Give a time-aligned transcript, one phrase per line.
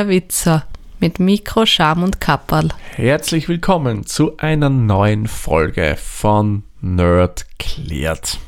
[0.00, 0.64] der Witzer
[0.98, 2.70] mit Mikro, Scham und Kapperl.
[2.94, 8.38] Herzlich willkommen zu einer neuen Folge von Nerd klärt.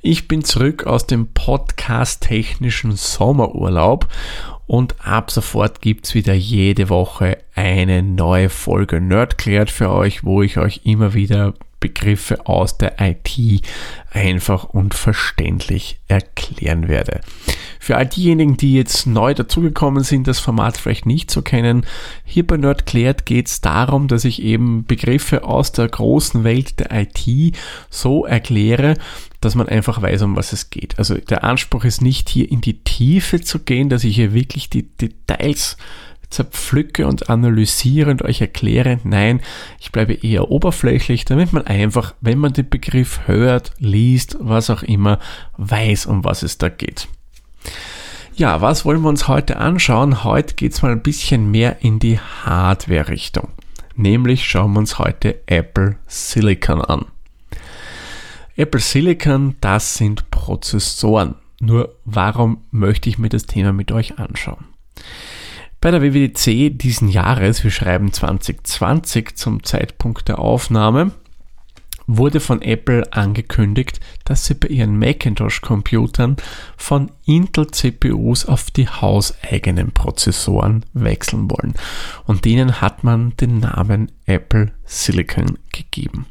[0.00, 4.06] Ich bin zurück aus dem podcast-technischen Sommerurlaub
[4.68, 10.40] und ab sofort gibt's wieder jede Woche eine neue Folge Nerd klärt für euch, wo
[10.40, 13.60] ich euch immer wieder Begriffe aus der IT
[14.10, 17.20] einfach und verständlich erklären werde.
[17.78, 21.84] Für all diejenigen, die jetzt neu dazugekommen sind, das Format vielleicht nicht so kennen,
[22.24, 26.92] hier bei Nerdklärt geht es darum, dass ich eben Begriffe aus der großen Welt der
[26.92, 27.56] IT
[27.90, 28.96] so erkläre,
[29.40, 30.98] dass man einfach weiß, um was es geht.
[30.98, 34.70] Also der Anspruch ist nicht hier in die Tiefe zu gehen, dass ich hier wirklich
[34.70, 35.76] die Details
[36.32, 38.98] zerpflücke und analysiere und euch erkläre.
[39.04, 39.40] Nein,
[39.78, 44.82] ich bleibe eher oberflächlich, damit man einfach, wenn man den Begriff hört, liest, was auch
[44.82, 45.18] immer,
[45.56, 47.08] weiß, um was es da geht.
[48.34, 50.24] Ja, was wollen wir uns heute anschauen?
[50.24, 53.48] Heute geht es mal ein bisschen mehr in die Hardware-Richtung.
[53.94, 57.04] Nämlich schauen wir uns heute Apple Silicon an.
[58.56, 61.34] Apple Silicon, das sind Prozessoren.
[61.60, 64.64] Nur warum möchte ich mir das Thema mit euch anschauen?
[65.82, 71.10] Bei der WWDC diesen Jahres, wir schreiben 2020 zum Zeitpunkt der Aufnahme,
[72.06, 76.36] wurde von Apple angekündigt, dass sie bei ihren Macintosh-Computern
[76.76, 81.74] von Intel-CPUs auf die hauseigenen Prozessoren wechseln wollen.
[82.26, 86.26] Und denen hat man den Namen Apple Silicon gegeben.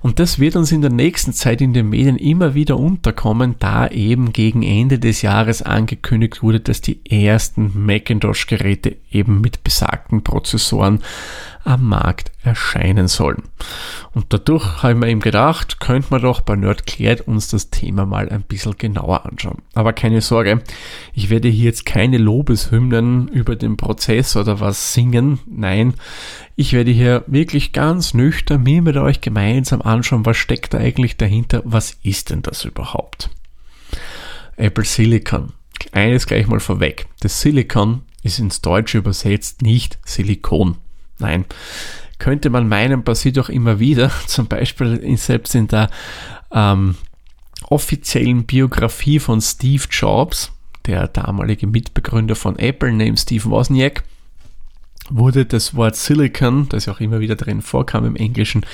[0.00, 3.88] Und das wird uns in der nächsten Zeit in den Medien immer wieder unterkommen, da
[3.88, 11.00] eben gegen Ende des Jahres angekündigt wurde, dass die ersten Macintosh-Geräte eben mit besagten Prozessoren
[11.68, 13.42] am Markt erscheinen sollen.
[14.12, 18.06] Und dadurch habe ich mir eben gedacht, könnte man doch bei Nerdklärt uns das Thema
[18.06, 19.58] mal ein bisschen genauer anschauen.
[19.74, 20.62] Aber keine Sorge,
[21.12, 25.40] ich werde hier jetzt keine Lobeshymnen über den Prozess oder was singen.
[25.46, 25.92] Nein,
[26.56, 31.18] ich werde hier wirklich ganz nüchtern mir mit euch gemeinsam anschauen, was steckt da eigentlich
[31.18, 33.28] dahinter, was ist denn das überhaupt?
[34.56, 35.52] Apple Silicon.
[35.92, 37.06] Eines gleich mal vorweg.
[37.20, 40.78] Das Silicon ist ins Deutsche übersetzt nicht Silikon.
[41.18, 41.44] Nein,
[42.18, 45.90] könnte man meinen, passiert doch immer wieder, zum Beispiel in, selbst in der
[46.52, 46.96] ähm,
[47.68, 50.52] offiziellen Biografie von Steve Jobs,
[50.86, 54.04] der damalige Mitbegründer von Apple, neben Steve Wozniak,
[55.10, 58.64] wurde das Wort Silicon, das ja auch immer wieder drin vorkam im Englischen,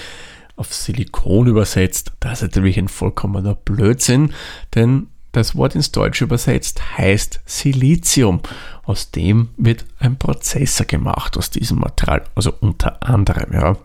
[0.56, 2.12] auf Silikon übersetzt.
[2.21, 4.32] Das ist natürlich ein vollkommener Blödsinn,
[4.75, 8.40] denn das Wort ins Deutsche übersetzt heißt Silizium.
[8.84, 13.52] Aus dem wird ein Prozessor gemacht, aus diesem Material, also unter anderem.
[13.52, 13.76] Ja.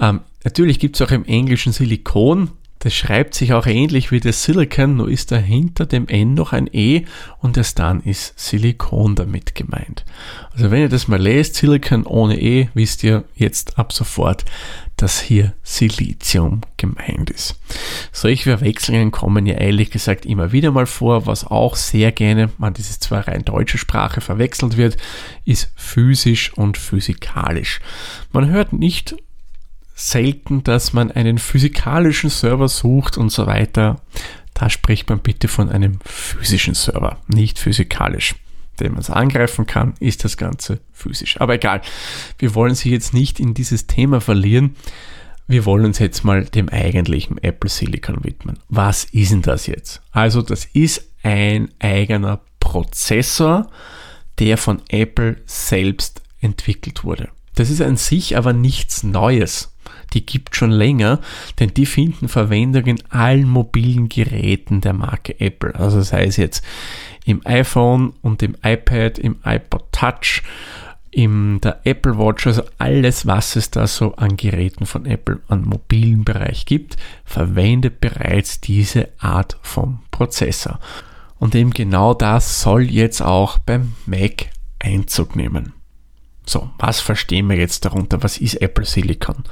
[0.00, 2.50] Ähm, natürlich gibt es auch im Englischen Silikon,
[2.80, 6.68] das schreibt sich auch ähnlich wie das Silicon, nur ist dahinter dem N noch ein
[6.72, 7.06] E
[7.40, 10.04] und erst dann ist Silikon damit gemeint.
[10.52, 14.44] Also wenn ihr das mal lest, Silicon ohne E, wisst ihr jetzt ab sofort,
[14.98, 17.58] dass hier Silizium gemeint ist.
[18.12, 22.74] Solche Verwechslungen kommen ja ehrlich gesagt immer wieder mal vor, was auch sehr gerne, man,
[22.74, 24.96] das ist zwar rein deutsche Sprache, verwechselt wird,
[25.44, 27.80] ist physisch und physikalisch.
[28.32, 29.14] Man hört nicht
[29.94, 34.00] selten, dass man einen physikalischen Server sucht und so weiter.
[34.52, 38.34] Da spricht man bitte von einem physischen Server, nicht physikalisch.
[38.80, 41.40] Den man es angreifen kann, ist das Ganze physisch.
[41.40, 41.82] Aber egal,
[42.38, 44.76] wir wollen sich jetzt nicht in dieses Thema verlieren.
[45.46, 48.58] Wir wollen uns jetzt mal dem eigentlichen Apple Silicon widmen.
[48.68, 50.02] Was ist denn das jetzt?
[50.12, 53.70] Also, das ist ein eigener Prozessor,
[54.38, 57.30] der von Apple selbst entwickelt wurde.
[57.54, 59.72] Das ist an sich aber nichts Neues
[60.14, 61.20] die gibt schon länger,
[61.58, 65.74] denn die finden Verwendung in allen mobilen Geräten der Marke Apple.
[65.74, 66.64] Also sei es jetzt
[67.24, 70.42] im iPhone und im iPad, im iPod Touch,
[71.10, 75.62] in der Apple Watch, also alles, was es da so an Geräten von Apple am
[75.62, 80.78] mobilen Bereich gibt, verwendet bereits diese Art von Prozessor.
[81.38, 84.46] Und eben genau das soll jetzt auch beim Mac
[84.80, 85.72] Einzug nehmen.
[86.44, 88.22] So, was verstehen wir jetzt darunter?
[88.22, 89.44] Was ist Apple Silicon?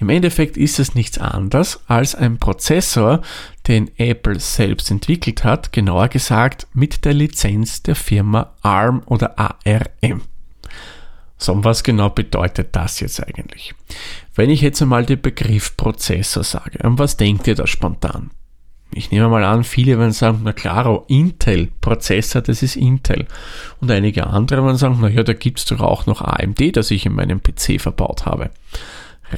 [0.00, 3.20] Im Endeffekt ist es nichts anderes als ein Prozessor,
[3.66, 10.22] den Apple selbst entwickelt hat, genauer gesagt mit der Lizenz der Firma ARM oder ARM.
[11.36, 13.74] So, was genau bedeutet das jetzt eigentlich?
[14.34, 18.30] Wenn ich jetzt einmal den Begriff Prozessor sage, an was denkt ihr da spontan?
[18.90, 23.26] Ich nehme mal an, viele werden sagen, na klaro, Intel, Prozessor, das ist Intel.
[23.80, 26.90] Und einige andere werden sagen, na ja, da gibt es doch auch noch AMD, das
[26.90, 28.50] ich in meinem PC verbaut habe.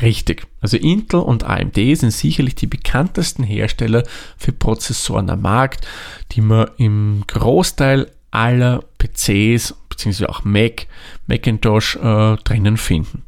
[0.01, 0.47] Richtig.
[0.61, 4.05] Also Intel und AMD sind sicherlich die bekanntesten Hersteller
[4.37, 5.87] für Prozessoren am Markt,
[6.33, 10.87] die man im Großteil aller PCs, beziehungsweise auch Mac,
[11.27, 13.25] Macintosh äh, drinnen finden.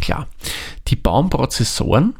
[0.00, 0.28] Klar,
[0.88, 2.16] die Baumprozessoren,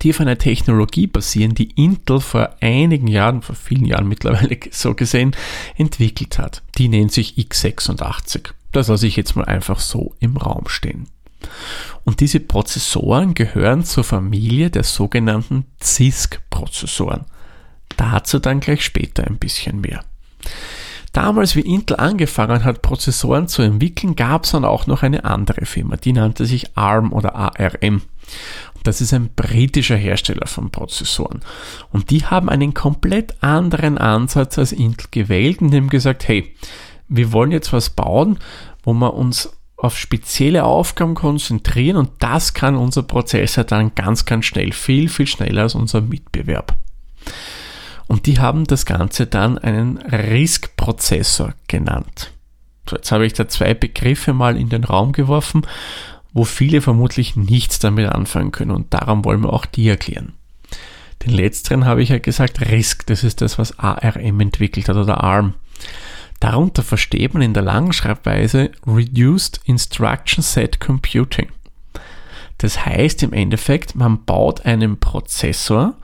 [0.00, 4.94] die auf einer Technologie basieren, die Intel vor einigen Jahren, vor vielen Jahren mittlerweile so
[4.94, 5.36] gesehen,
[5.76, 6.62] entwickelt hat.
[6.78, 8.52] Die nennt sich x86.
[8.72, 11.08] Das lasse ich jetzt mal einfach so im Raum stehen.
[12.04, 17.24] Und diese Prozessoren gehören zur Familie der sogenannten CISC-Prozessoren.
[17.96, 20.04] Dazu dann gleich später ein bisschen mehr.
[21.12, 25.64] Damals, wie Intel angefangen hat, Prozessoren zu entwickeln, gab es dann auch noch eine andere
[25.64, 28.02] Firma, die nannte sich ARM oder ARM.
[28.82, 31.40] Das ist ein britischer Hersteller von Prozessoren.
[31.90, 36.54] Und die haben einen komplett anderen Ansatz als Intel gewählt und haben gesagt, hey,
[37.08, 38.38] wir wollen jetzt was bauen,
[38.82, 39.50] wo wir uns
[39.84, 45.26] auf spezielle Aufgaben konzentrieren und das kann unser Prozessor dann ganz, ganz schnell, viel, viel
[45.26, 46.74] schneller als unser Mitbewerb.
[48.06, 52.32] Und die haben das Ganze dann einen RISC-Prozessor genannt.
[52.88, 55.62] So, jetzt habe ich da zwei Begriffe mal in den Raum geworfen,
[56.32, 60.32] wo viele vermutlich nichts damit anfangen können und darum wollen wir auch die erklären.
[61.24, 65.22] Den letzteren habe ich ja gesagt, RISC, das ist das, was ARM entwickelt hat oder
[65.22, 65.54] ARM.
[66.44, 71.48] Darunter versteht man in der Langschreibweise Reduced Instruction Set Computing.
[72.58, 75.94] Das heißt im Endeffekt, man baut einen Prozessor,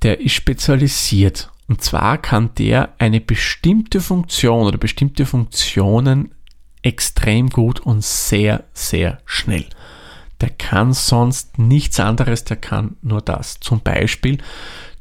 [0.00, 1.50] der ist spezialisiert.
[1.68, 6.34] Und zwar kann der eine bestimmte Funktion oder bestimmte Funktionen
[6.80, 9.66] extrem gut und sehr, sehr schnell.
[10.40, 13.60] Der kann sonst nichts anderes, der kann nur das.
[13.60, 14.38] Zum Beispiel,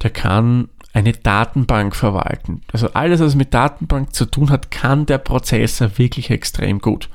[0.04, 2.62] der kann eine Datenbank verwalten.
[2.72, 7.10] Also alles, was mit Datenbank zu tun hat, kann der Prozessor wirklich extrem gut.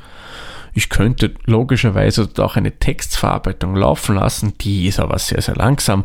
[0.76, 6.04] Ich könnte logischerweise auch eine Textverarbeitung laufen lassen, die ist aber sehr, sehr langsam,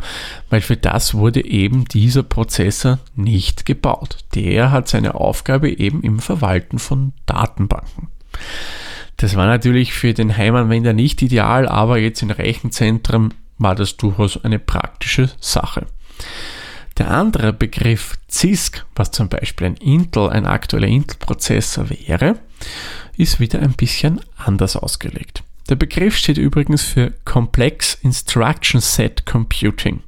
[0.49, 4.19] weil für das wurde eben dieser Prozessor nicht gebaut.
[4.33, 8.07] Der hat seine Aufgabe eben im Verwalten von Datenbanken.
[9.17, 14.41] Das war natürlich für den Heimanwender nicht ideal, aber jetzt in Rechenzentren war das durchaus
[14.43, 15.85] eine praktische Sache.
[16.97, 22.37] Der andere Begriff CISC, was zum Beispiel ein Intel, ein aktueller Intel-Prozessor wäre,
[23.17, 25.43] ist wieder ein bisschen anders ausgelegt.
[25.69, 30.01] Der Begriff steht übrigens für Complex Instruction Set Computing.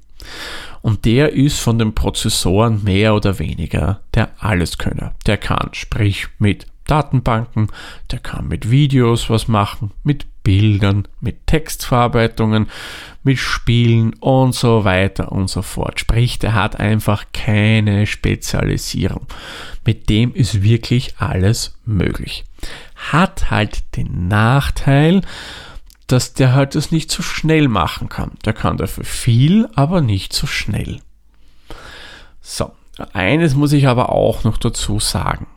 [0.81, 5.13] Und der ist von den Prozessoren mehr oder weniger der Alleskönner.
[5.25, 7.69] Der kann, sprich mit Datenbanken,
[8.11, 12.67] der kann mit Videos was machen, mit Bildern, mit Textverarbeitungen,
[13.23, 15.99] mit Spielen und so weiter und so fort.
[15.99, 19.25] Sprich, der hat einfach keine Spezialisierung.
[19.85, 22.43] Mit dem ist wirklich alles möglich.
[22.95, 25.21] Hat halt den Nachteil,
[26.07, 28.31] dass der halt das nicht so schnell machen kann.
[28.45, 30.99] Der kann dafür viel, aber nicht so schnell.
[32.41, 32.71] So,
[33.13, 35.47] eines muss ich aber auch noch dazu sagen.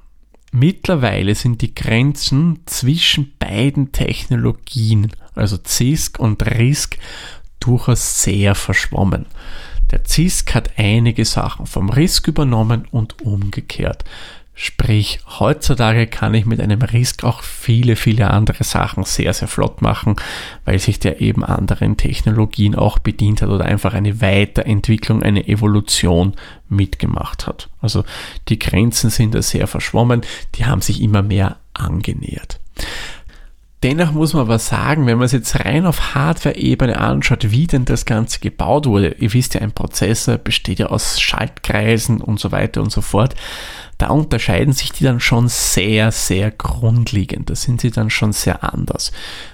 [0.52, 6.98] Mittlerweile sind die Grenzen zwischen beiden Technologien, also CISC und RISC,
[7.66, 9.26] durchaus sehr verschwommen.
[9.90, 14.04] Der CISC hat einige Sachen vom RISC übernommen und umgekehrt.
[14.58, 19.82] Sprich, heutzutage kann ich mit einem Risk auch viele, viele andere Sachen sehr, sehr flott
[19.82, 20.16] machen,
[20.64, 26.32] weil sich der eben anderen Technologien auch bedient hat oder einfach eine Weiterentwicklung, eine Evolution
[26.70, 27.68] mitgemacht hat.
[27.82, 28.04] Also
[28.49, 30.23] die Grenzen sind da sehr verschwommen,
[30.54, 32.58] die haben sich immer mehr angenähert.
[33.83, 37.85] Dennoch muss man aber sagen, wenn man es jetzt rein auf Hardware-Ebene anschaut, wie denn
[37.85, 39.16] das Ganze gebaut wurde.
[39.18, 43.35] Ihr wisst ja, ein Prozessor besteht ja aus Schaltkreisen und so weiter und so fort
[43.99, 47.49] da unterscheiden sich die dann schon sehr, sehr grundlegend.
[47.49, 49.11] Da sind sie dann schon sehr anders.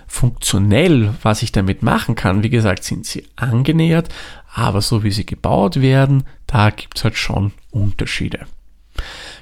[0.09, 4.09] Funktionell, was ich damit machen kann, wie gesagt, sind sie angenähert,
[4.53, 8.47] aber so wie sie gebaut werden, da gibt es halt schon Unterschiede.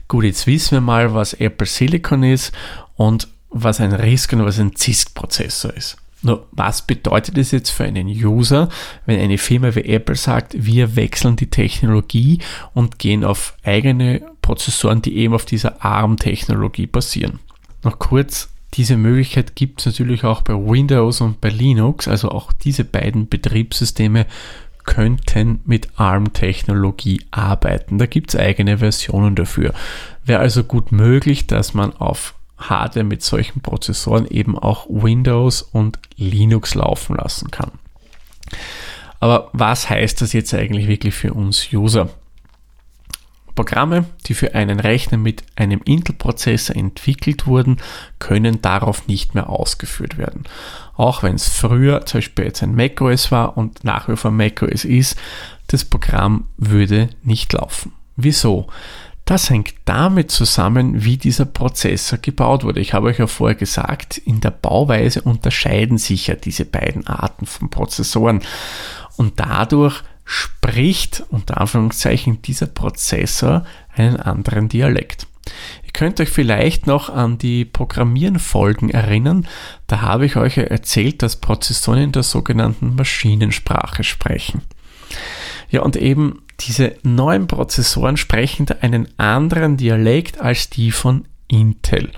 [0.06, 2.52] Gut, jetzt wissen wir mal, was Apple Silicon ist
[2.94, 5.96] und was ein RISC und was ein CISC-Prozessor ist.
[6.22, 8.68] Nur, was bedeutet es jetzt für einen User,
[9.06, 12.40] wenn eine Firma wie Apple sagt, wir wechseln die Technologie
[12.74, 17.40] und gehen auf eigene Prozessoren, die eben auf dieser ARM-Technologie basieren?
[17.82, 22.52] Noch kurz, diese Möglichkeit gibt es natürlich auch bei Windows und bei Linux, also auch
[22.52, 24.26] diese beiden Betriebssysteme
[24.84, 27.98] könnten mit ARM-Technologie arbeiten.
[27.98, 29.72] Da gibt es eigene Versionen dafür.
[30.24, 35.98] Wäre also gut möglich, dass man auf Hardware mit solchen Prozessoren eben auch Windows und
[36.16, 37.72] Linux laufen lassen kann.
[39.18, 42.08] Aber was heißt das jetzt eigentlich wirklich für uns User?
[43.54, 47.76] Programme, die für einen Rechner mit einem Intel-Prozessor entwickelt wurden,
[48.18, 50.44] können darauf nicht mehr ausgeführt werden.
[50.96, 54.86] Auch wenn es früher zum Beispiel jetzt ein macOS war und nach wie vor macOS
[54.86, 55.16] ist,
[55.66, 57.92] das Programm würde nicht laufen.
[58.16, 58.68] Wieso?
[59.30, 62.80] Das hängt damit zusammen, wie dieser Prozessor gebaut wurde.
[62.80, 67.46] Ich habe euch ja vorher gesagt, in der Bauweise unterscheiden sich ja diese beiden Arten
[67.46, 68.40] von Prozessoren.
[69.16, 75.28] Und dadurch spricht unter Anführungszeichen dieser Prozessor einen anderen Dialekt.
[75.84, 79.46] Ihr könnt euch vielleicht noch an die Programmierenfolgen erinnern.
[79.86, 84.62] Da habe ich euch erzählt, dass Prozessoren in der sogenannten Maschinensprache sprechen.
[85.70, 92.10] Ja, und eben diese neuen Prozessoren sprechen da einen anderen Dialekt als die von Intel.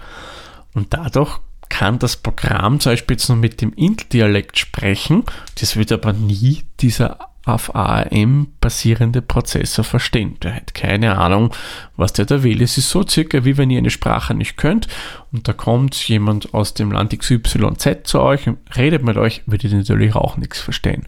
[0.75, 5.25] Und dadurch kann das Programm zum Beispiel jetzt nur mit dem Intel-Dialekt sprechen.
[5.59, 10.39] Das wird aber nie dieser auf ARM basierende Prozessor verstehen.
[10.43, 11.53] Der hat keine Ahnung,
[11.97, 12.63] was der da will.
[12.63, 14.87] Es ist so circa wie wenn ihr eine Sprache nicht könnt
[15.33, 19.73] und da kommt jemand aus dem Land XYZ zu euch und redet mit euch, würdet
[19.73, 21.05] ihr natürlich auch nichts verstehen.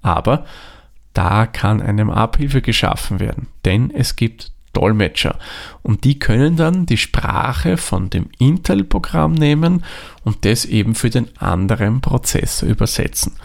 [0.00, 0.46] Aber
[1.14, 5.38] da kann einem Abhilfe geschaffen werden, denn es gibt Dolmetscher
[5.82, 9.84] und die können dann die Sprache von dem Intel-Programm nehmen
[10.24, 13.36] und das eben für den anderen Prozessor übersetzen.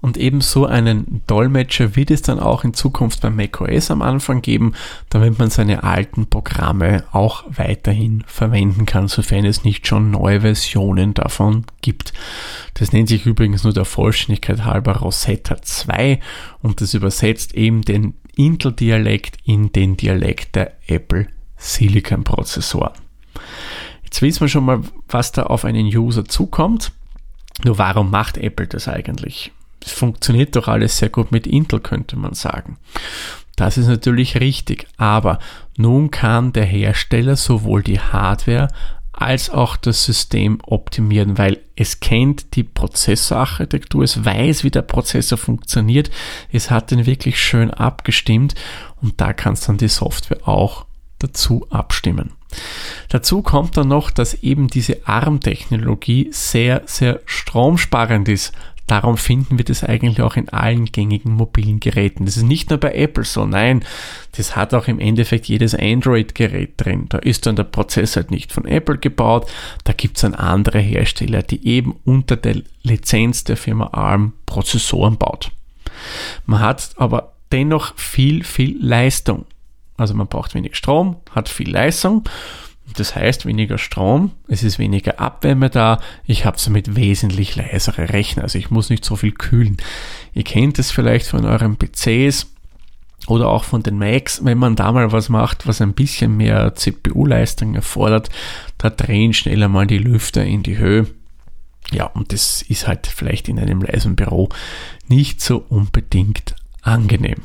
[0.00, 4.74] Und ebenso einen Dolmetscher wird es dann auch in Zukunft beim macOS am Anfang geben,
[5.08, 11.14] damit man seine alten Programme auch weiterhin verwenden kann, sofern es nicht schon neue Versionen
[11.14, 12.12] davon gibt.
[12.74, 16.20] Das nennt sich übrigens nur der Vollständigkeit halber Rosetta 2
[16.60, 21.26] und das übersetzt eben den Intel-Dialekt in den Dialekt der Apple
[21.56, 22.92] Silicon Prozessoren.
[24.04, 26.92] Jetzt wissen wir schon mal, was da auf einen User zukommt.
[27.64, 29.52] Nur warum macht Apple das eigentlich?
[29.86, 32.76] Es funktioniert doch alles sehr gut mit Intel, könnte man sagen.
[33.54, 35.38] Das ist natürlich richtig, aber
[35.78, 38.68] nun kann der Hersteller sowohl die Hardware
[39.12, 45.38] als auch das System optimieren, weil es kennt die Prozessorarchitektur, es weiß, wie der Prozessor
[45.38, 46.10] funktioniert,
[46.52, 48.54] es hat den wirklich schön abgestimmt
[49.00, 50.84] und da kann es dann die Software auch
[51.18, 52.32] dazu abstimmen.
[53.08, 58.52] Dazu kommt dann noch, dass eben diese ARM-Technologie sehr, sehr stromsparend ist.
[58.86, 62.24] Darum finden wir das eigentlich auch in allen gängigen mobilen Geräten.
[62.24, 63.84] Das ist nicht nur bei Apple so, nein,
[64.36, 67.06] das hat auch im Endeffekt jedes Android-Gerät drin.
[67.08, 69.50] Da ist dann der Prozess halt nicht von Apple gebaut,
[69.84, 75.16] da gibt es dann andere Hersteller, die eben unter der Lizenz der Firma ARM Prozessoren
[75.18, 75.50] baut.
[76.44, 79.46] Man hat aber dennoch viel, viel Leistung.
[79.96, 82.24] Also man braucht wenig Strom, hat viel Leistung
[82.96, 88.42] das heißt weniger Strom, es ist weniger Abwärme da, ich habe somit wesentlich leisere Rechner,
[88.42, 89.76] also ich muss nicht so viel kühlen.
[90.32, 92.46] Ihr kennt es vielleicht von euren PCs
[93.26, 96.74] oder auch von den Macs, wenn man da mal was macht, was ein bisschen mehr
[96.74, 98.30] CPU-Leistung erfordert,
[98.78, 101.06] da drehen schneller mal die Lüfter in die Höhe.
[101.92, 104.48] Ja, und das ist halt vielleicht in einem leisen Büro
[105.08, 107.42] nicht so unbedingt angenehm.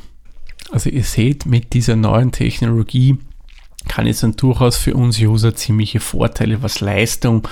[0.70, 3.18] Also ihr seht mit dieser neuen Technologie,
[3.88, 7.48] kann es dann durchaus für uns User ziemliche Vorteile, was Leistung,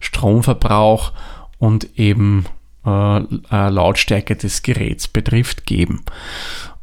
[0.00, 1.12] Stromverbrauch
[1.58, 2.46] und eben
[2.84, 6.02] äh, äh, Lautstärke des Geräts betrifft, geben.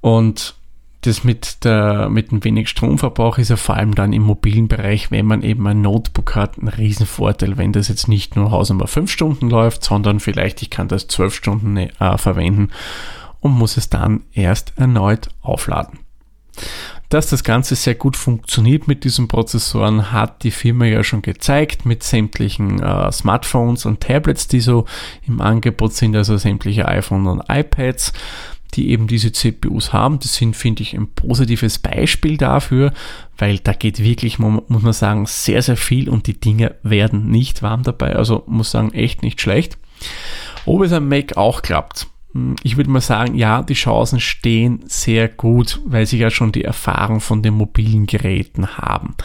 [0.01, 0.55] Und
[1.01, 5.10] das mit, der, mit dem wenig Stromverbrauch ist ja vor allem dann im mobilen Bereich,
[5.10, 9.12] wenn man eben ein Notebook hat, ein Riesenvorteil, wenn das jetzt nicht nur Hausnummer 5
[9.12, 12.70] Stunden läuft, sondern vielleicht ich kann das 12 Stunden äh, verwenden
[13.39, 16.00] und muss es dann erst erneut aufladen.
[17.12, 21.86] Dass das Ganze sehr gut funktioniert mit diesen Prozessoren, hat die Firma ja schon gezeigt
[21.86, 24.86] mit sämtlichen äh, Smartphones und Tablets, die so
[25.27, 28.13] im Angebot sind, also sämtliche iPhones und iPads
[28.74, 30.20] die eben diese CPUs haben.
[30.20, 32.94] Das sind, finde ich, ein positives Beispiel dafür,
[33.38, 37.62] weil da geht wirklich, muss man sagen, sehr, sehr viel und die Dinge werden nicht
[37.63, 38.15] warm dabei.
[38.15, 39.77] Also muss sagen, echt nicht schlecht.
[40.65, 42.08] Ob es am Mac auch klappt,
[42.63, 46.63] ich würde mal sagen, ja, die Chancen stehen sehr gut, weil sie ja schon die
[46.63, 49.15] Erfahrung von den mobilen Geräten haben.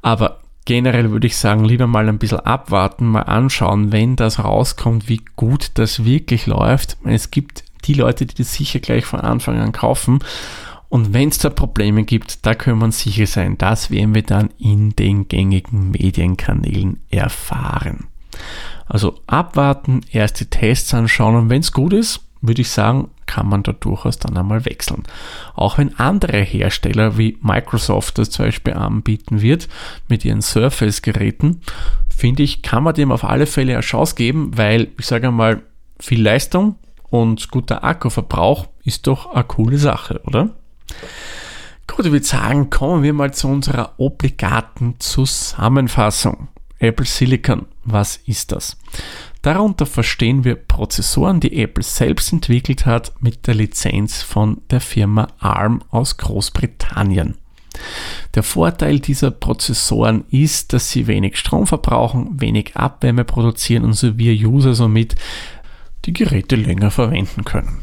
[0.00, 5.08] Aber generell würde ich sagen, lieber mal ein bisschen abwarten, mal anschauen, wenn das rauskommt,
[5.08, 6.96] wie gut das wirklich läuft.
[7.04, 10.20] Es gibt die Leute, die das sicher gleich von Anfang an kaufen.
[10.88, 14.50] Und wenn es da Probleme gibt, da können wir sicher sein, das werden wir dann
[14.58, 18.08] in den gängigen Medienkanälen erfahren.
[18.86, 23.62] Also abwarten, erste Tests anschauen und wenn es gut ist, würde ich sagen, kann man
[23.62, 25.04] da durchaus dann einmal wechseln.
[25.54, 29.68] Auch wenn andere Hersteller wie Microsoft das zum Beispiel anbieten wird
[30.08, 31.62] mit ihren Surface-Geräten,
[32.14, 35.62] finde ich, kann man dem auf alle Fälle eine Chance geben, weil ich sage einmal,
[35.98, 36.76] viel Leistung
[37.08, 40.50] und guter Akkuverbrauch ist doch eine coole Sache, oder?
[41.86, 46.48] Gut, ich würde sagen, kommen wir mal zu unserer obligaten Zusammenfassung.
[46.82, 48.76] Apple Silicon, was ist das?
[49.40, 55.28] Darunter verstehen wir Prozessoren, die Apple selbst entwickelt hat mit der Lizenz von der Firma
[55.38, 57.36] ARM aus Großbritannien.
[58.34, 64.18] Der Vorteil dieser Prozessoren ist, dass sie wenig Strom verbrauchen, wenig Abwärme produzieren und so
[64.18, 65.14] wir User somit
[66.04, 67.78] die Geräte länger verwenden können.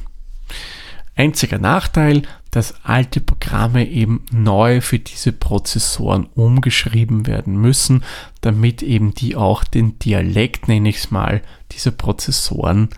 [1.15, 8.03] Einziger Nachteil, dass alte Programme eben neu für diese Prozessoren umgeschrieben werden müssen,
[8.41, 11.41] damit eben die auch den Dialekt, nenne ich es mal,
[11.72, 12.89] dieser Prozessoren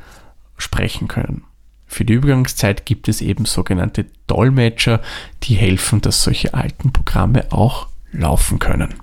[0.57, 1.43] sprechen können.
[1.87, 5.01] Für die Übergangszeit gibt es eben sogenannte Dolmetscher,
[5.43, 8.93] die helfen, dass solche alten Programme auch laufen können.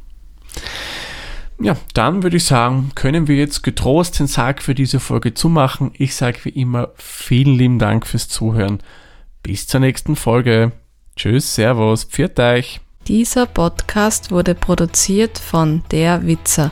[1.61, 5.91] Ja, dann würde ich sagen, können wir jetzt getrost den Sarg für diese Folge zumachen.
[5.99, 8.79] Ich sage wie immer vielen lieben Dank fürs Zuhören.
[9.49, 10.71] Bis zur nächsten Folge.
[11.17, 12.83] Tschüss, Servus, pfiat euch.
[13.07, 16.71] Dieser Podcast wurde produziert von Der Witzer.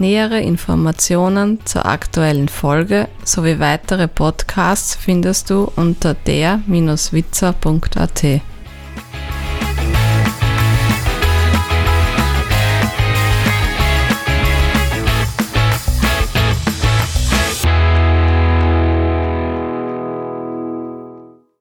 [0.00, 8.24] Nähere Informationen zur aktuellen Folge sowie weitere Podcasts findest du unter der-witzer.at.